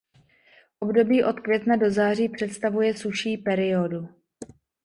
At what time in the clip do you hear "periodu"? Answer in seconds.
3.37-4.09